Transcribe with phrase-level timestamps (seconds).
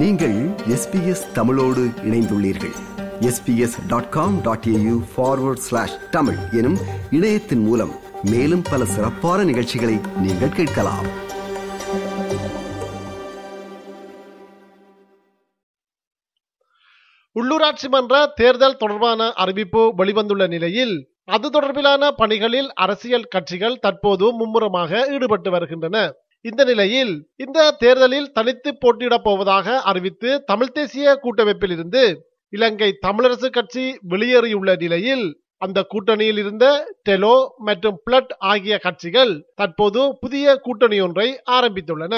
[0.00, 0.34] நீங்கள்
[0.68, 2.74] எஸ்பிஎஸ் தமிழோடு இணைந்துள்ளீர்கள்.
[3.20, 6.76] SBS dot com dot AU forward slash Tamil எனும்
[7.10, 7.92] இணையத்தின் மூலம்
[8.22, 11.06] மேலும் பல சிறப்பான நிகழ்ச்சிகளை நீங்கள் கேட்கலாம்.
[17.34, 25.50] உள்ளூராட்சி மன்ற தேர்தல் தொடர்பான அறிவிப்பு வெளிவந்துள்ள நிலையில் அது தொடர்பிலான பணிகளில் அரசியல் கட்சிகள் தற்போது மும்முரமாக ஈடுபட்டு
[25.50, 26.12] வருகின்றன.
[26.46, 32.02] இந்த நிலையில் இந்த தேர்தலில் தனித்து போட்டியிடப் போவதாக அறிவித்து தமிழ் தேசிய கூட்டமைப்பில் இருந்து
[32.52, 35.26] இலங்கை தமிழரசு கட்சி வெளியேறியுள்ள நிலையில்
[35.62, 36.66] அந்த கூட்டணியில் இருந்த
[37.08, 42.14] டெலோ மற்றும் பிளட் ஆகிய கட்சிகள் தற்போது புதிய கூட்டணி ஒன்றை ஆரம்பித்துள்ளன.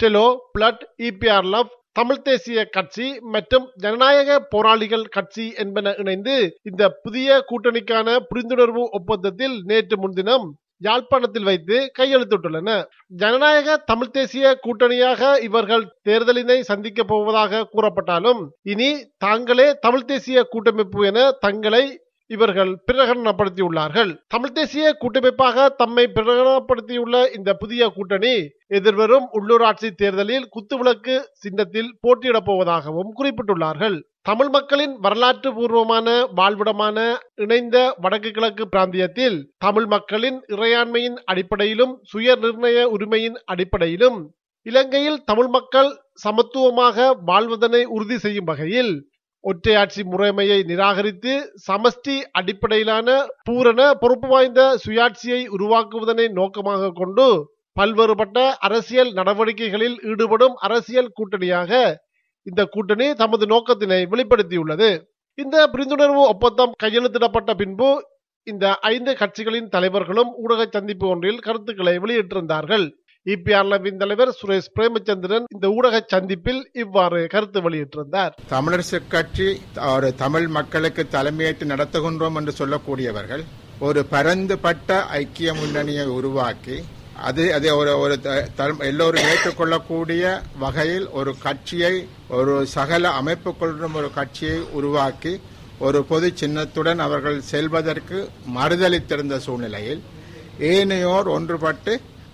[0.00, 7.38] டெலோ பிளட் இபிஆர் லவ் தமிழ் தேசிய கட்சி மற்றும் ஜனநாயக போராளிகள் கட்சி என்பன இணைந்து இந்த புதிய
[7.50, 10.46] கூட்டணிக்கான புரிந்துணர்வு ஒப்பந்தத்தில் நேற்று முன்தினம்
[10.86, 12.70] யாழ்ப்பாணத்தில் வைத்து கையெழுத்திட்டுள்ளன.
[13.22, 21.18] ஜனநாயக தமிழ் தேசிய கூட்டணியாக இவர்கள் தேர்தலினை சந்திக்க போவதாக கூறப்பட்டாலும் இனி தாங்களே தமிழ் தேசிய கூட்டமைப்பு என
[21.46, 21.84] தங்களை
[22.34, 24.10] இவர்கள் பிரகடனப்படுத்தியுள்ளார்கள்.
[24.34, 28.34] தமிழ் தேசிய கூட்டமைப்பாக தம்மை பிரகடனப்படுத்தியுள்ள இந்த புதிய கூட்டணி
[28.78, 33.96] எதிர்வரும் உள்ளூராட்சி தேர்தலில் குத்துவிளக்கு சின்னத்தில் போட்டியிடப் போவதாகவும் குறிப்பிட்டுள்ளார்கள்.
[34.28, 36.98] தமிழ் மக்களின் வரலாற்று பூர்வமான வாழ்விடமான
[37.44, 44.18] இணைந்த வடக்கு கிழக்கு பிராந்தியத்தில் தமிழ் மக்களின் இறையாண்மையின் அடிப்படையிலும் சுய நிர்ணய உரிமையின் அடிப்படையிலும்
[44.66, 45.90] இலங்கையில் தமிழ் மக்கள்
[46.24, 48.92] சமத்துவமாக வாழ்வதனை உறுதி செய்யும் வகையில்
[49.44, 51.32] ஒற்றையாட்சி முறைமையை நிராகரித்து
[51.66, 53.08] சமஷ்டி அடிப்படையிலான
[53.42, 57.26] பூரண பொறுப்பு வாய்ந்த சுயாட்சியை உருவாக்குவதனை நோக்கமாக கொண்டு
[57.76, 61.72] பல்வேறுபட்ட அரசியல் நடவடிக்கைகளில் ஈடுபடும் அரசியல் கூட்டணியாக
[62.46, 64.90] இந்த கூட்டணி தமது நோக்கத்தினை வெளிப்படுத்தியுள்ளது.
[65.38, 67.90] இந்த புரிந்துணர்வு ஒப்பந்தம் கையெழுத்திடப்பட்ட பின்பு
[68.46, 72.86] இந்த ஐந்து கட்சிகளின் தலைவர்களும் ஊடக சந்திப்பு ஒன்றில் கருத்துக்களை வெளியிட்டிருந்தார்கள்.
[73.26, 78.32] இபிஆர்லவின் தலைவர் சுரேஷ் பிரேமச்சந்திரன் இந்த ஊடக சந்திப்பில் இவ்வாறு கருத்து வெளியிட்டிருந்தார்.
[78.50, 79.46] தமிழரசு கட்சி
[79.88, 83.44] ஒரு தமிழ் மக்களுக்கு தலைமையேற்று நடத்துகின்றோம் என்று சொல்லக்கூடியவர்கள்
[83.80, 86.76] ஒரு பரந்துபட்ட ஐக்கிய முன்னணியை உருவாக்கி
[87.22, 90.22] அது அது ஒரு ஒரு த- த- எல்லோரும் ஏற்றுக்கொள்ளக்கூடிய
[90.58, 91.94] வகையில் ஒரு கட்சியை
[92.30, 95.32] ஒரு சகல அமைப்புகளுடன் ஒரு கட்சியை உருவாக்கி
[95.80, 98.18] ஒரு பொது சின்னத்துடன் அவர்கள் செல்வதற்கு
[98.54, 100.02] மறுதளித்திருந்த சூழ்நிலையில்
[100.70, 101.92] ஏனையோர் ஒன்றுபட்டு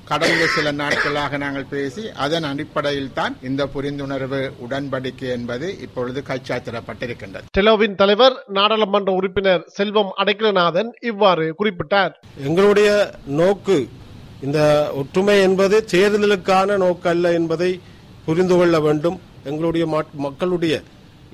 [0.09, 7.43] கடந்த சில நாட்களாக நாங்கள் பேசி அதன் அடிப்படையில் தான் இந்த புரிந்துணர்வு உடன்படிக்கை என்பது இப்பொழுது கைச்சாத்திடப்பட்டிருக்கின்றது.
[7.59, 12.11] டெலோவின் தலைவர் நாடாளுமன்ற உறுப்பினர் செல்வம் அடைக்கலநாதன் இவ்வாறு குறிப்பிட்டார்.
[12.45, 13.89] எங்களுடைய நோக்கு
[14.43, 17.81] இந்த ஒற்றுமை என்பது தேர்தலுக்கான நோக்கு அல்ல என்பதை
[18.25, 19.21] புரிந்து கொள்ள வேண்டும்.
[19.45, 20.81] எங்களுடைய மக்- மக்களுடைய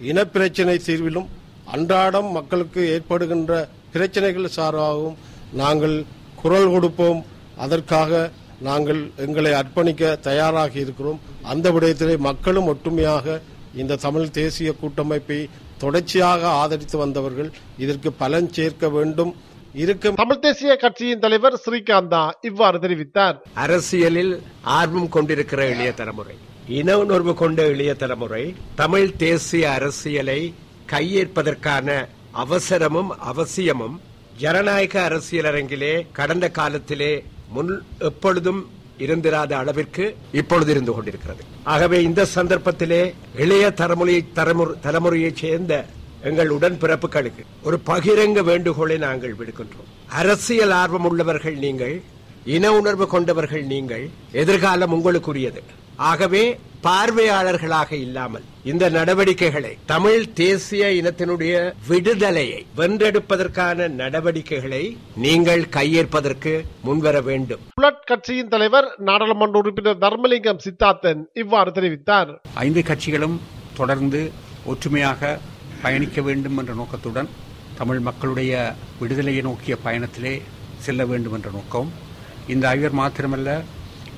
[0.05, 1.27] இனப்பிரச்சினை தீர்விலும்
[1.65, 5.15] அன்றாடம் மக்களுக்கு ஏற்படுகின்ற பிரச்சனைகள் சார்பாகவும்
[5.53, 6.05] நாங்கள்
[6.43, 7.25] குரல் கொடுப்போம்.
[7.56, 8.31] அதற்காக
[8.61, 11.21] நாங்கள் எங்களை அர்ப்பணிக்க தயாராகி இருக்கிறோம்.
[11.43, 13.41] அந்த விடயத்திலே மக்களும் ஒற்றுமையாக
[13.75, 15.49] இந்த தமிழ் தேசிய கூட்டமைப்பை
[15.79, 19.35] தொடர்ச்சியாக ஆதரித்து வந்தவர்கள் இதற்கு பலன் சேர்க்க வேண்டும்.
[19.75, 23.37] இருக்கும் தமிழ் தேசிய கட்சியின் தலைவர் ஸ்ரீகாந்தா இவ்வாறு தெரிவித்தார்.
[23.55, 26.37] அரசியலில் ஆர்வம் கொண்டிருக்கிற இளைய தலைமுறை
[26.69, 30.55] இன உணர்வு கொண்ட இளைய தலைமுறை தமிழ் தேசிய அரசியலை
[30.93, 34.01] கையேற்பதற்கான அவசரமும் அவசியமும்
[34.39, 41.44] ஜனநாயக அரசியல் அரங்கிலே கடந்த காலத்திலே முன் எப்பொழுதும் இருந்திராத அளவிற்கு இப்பொழுது இருந்து கொண்டிருக்கிறது.
[41.65, 45.84] ஆகவே இந்த சந்தர்ப்பத்திலே இளைய தலைமுறை தலைமுறை- தலைமுறையைச் சேர்ந்த
[46.22, 50.10] எங்கள் உடன்பிறப்புகளுக்கு ஒரு பகிரங்க வேண்டுகோளை நாங்கள் விடுக்கின்றோம்.
[50.10, 52.03] அரசியல் ஆர்வம் உள்ளவர்கள் நீங்கள்
[52.44, 55.62] இன உணர்வு கொண்டவர்கள் நீங்கள் எதிர்காலம் உங்களுக்குரியது.
[55.97, 67.62] ஆகவே பார்வையாளர்களாக இல்லாமல் இந்த நடவடிக்கைகளை தமிழ் தேசிய இனத்தினுடைய விடுதலையை வென்றெடுப்பதற்கான நடவடிக்கைகளை நீங்கள் கையேற்பதற்கு முன்வர வேண்டும்.
[67.75, 72.32] புலட் கட்சியின் தலைவர் நாடாளுமன்ற உறுப்பினர் தர்மலிங்கம் சித்தார்த்தன் இவ்வாறு தெரிவித்தார்.
[72.55, 73.38] ஐந்து கட்சிகளும்
[73.76, 74.31] தொடர்ந்து
[74.65, 75.38] ஒற்றுமையாக
[75.82, 77.28] பயணிக்க வேண்டும் என்ற நோக்கத்துடன்
[77.78, 80.34] தமிழ் மக்களுடைய விடுதலையை நோக்கிய பயணத்திலே
[80.78, 81.93] செல்ல வேண்டும் என்ற நோக்கம்.
[82.47, 83.62] இந்த ஐவர் மாத்திரமல்ல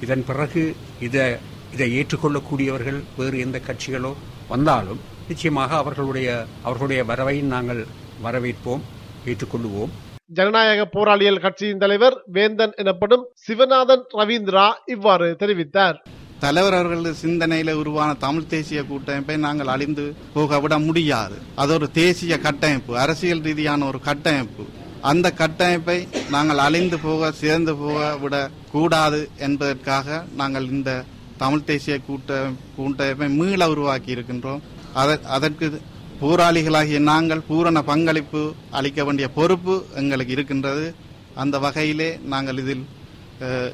[0.00, 0.62] இதன் பிறகு
[1.00, 1.36] இதை
[1.76, 4.10] இதை ஏற்றுக்கொள்ளக்கூடியவர்கள் வேறு எந்த கட்சிகளோ
[4.52, 6.28] வந்தாலும் நிச்சயமாக அவர்களுடைய
[6.66, 7.80] அவர்களுடைய வரவை நாங்கள்
[8.24, 8.82] வரவேற்போம்
[9.30, 9.90] ஏற்றுக்கொள்ளுவோம்.
[10.36, 15.98] ஜனநாயக போராளிகள் கட்சியின் தலைவர் வேந்தன் எனப்படும் சிவநாதன் ரவீந்திரா இவ்வாறு தெரிவித்தார்.
[16.44, 20.04] தலைவர் அவர்களது சிந்தனையில உருவான தமிழ் தேசிய கூட்டமைப்பை நாங்கள் அழிந்து
[20.36, 21.36] போக விட முடியாது.
[21.62, 24.66] அது ஒரு தேசிய கட்டமைப்பு அரசியல் ரீதியான ஒரு கட்டமைப்பு.
[25.10, 25.98] அந்த கட்டமைப்பை
[26.30, 28.36] நாங்கள் அழிந்து போக சிறந்து போக விட
[28.72, 30.90] கூடாது என்பதற்காக நாங்கள் இந்த
[31.38, 32.46] தமிழ் தேசிய கூட்ட
[32.76, 34.60] கூட்டமைப்பை மீள உருவாக்கி இருக்கின்றோம்
[34.94, 35.80] அத- அதற்கு
[36.22, 40.94] போராளிகளாகிய நாங்கள் பூரண பங்களிப்பு அளிக்க வேண்டிய பொறுப்பு எங்களுக்கு இருக்கின்றது.
[41.34, 42.84] அந்த வகையிலே நாங்கள் இதில்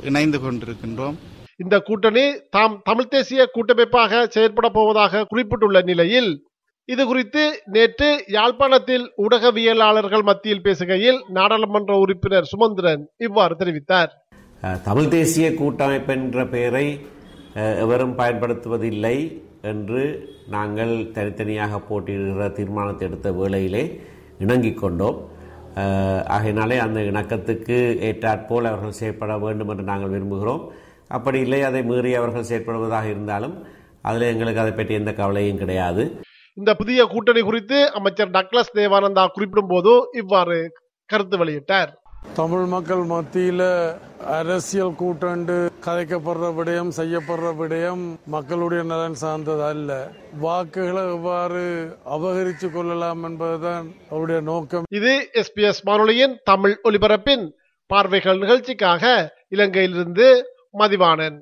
[0.05, 1.14] இணைந்து கொண்டிருக்கின்றோம்.
[1.56, 6.47] இந்த கூட்டணி தாம் தமிழ் தேசிய கூட்டமைப்பாக செயற்பட போவதாக குறிப்பிட்டுள்ள நிலையில்
[6.85, 14.08] இது குறித்து நேற்று யாழ்ப்பாணத்தில் ஊடகவியலாளர்கள் மத்தியில் பேசுகையில் நாடாளுமன்ற உறுப்பினர் சுமந்திரன் இவ்வாறு தெரிவித்தார்.
[14.85, 17.06] தமிழ் தேசிய கூட்டமைப்பு என்ற பெயரை
[17.54, 19.16] எவரும் பயன்படுத்துவதில்லை
[19.70, 20.02] என்று
[20.54, 23.84] நாங்கள் தனித்தனியாக போட்டியிடுகிற தீர்மானத்தை எடுத்த வேளையிலே
[24.44, 25.19] இணங்கிக் கொண்டோம்.
[26.37, 27.76] ஆகையினாலே அந்த இணக்கத்துக்கு
[28.08, 30.64] ஏற்றாற்போல் அவர்கள் செயற்பட வேண்டும் என்று நாங்கள் விரும்புகிறோம்.
[31.16, 33.56] அப்படி இல்லை அதை மீறி அவர்கள் செயற்படுவதாக இருந்தாலும்
[34.08, 36.05] அதில் எங்களுக்கு அதை பற்றி எந்த கவலையும் கிடையாது.
[36.58, 40.58] இந்த புதிய கூட்டணி குறித்து அமைச்சர் டக்ளஸ் தேவானந்தா குறிப்பிடும் போது இவ்வாறு
[41.10, 41.93] கருத்து வெளியிட்டார்.
[42.34, 43.92] தமிழ் மக்கள் மத்தியில
[44.24, 50.10] அரசியல் கூட்டண்டு கதைக்கப்படுற விடயம் செய்யப்படுற விடயம் மக்களுடைய நலன் சார்ந்தது அல்ல.
[50.40, 54.84] வாக்குகளை எவ்வாறு அபகரித்து கொள்ளலாம் என்பதுதான் அவருடைய நோக்கம்.
[54.90, 57.50] இது எஸ்பிஎஸ் வானொலியின் தமிழ் ஒலிபரப்பின்
[57.86, 60.42] பார்வைகள் நிகழ்ச்சிக்காக இலங்கையிலிருந்து
[60.78, 61.40] மதிவாணன்.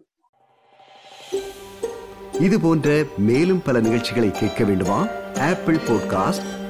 [2.41, 5.07] இது போன்ற மேலும் பல நிகழ்ச்சிகளை கேட்க வேண்டுமா?
[5.39, 6.70] Apple podcast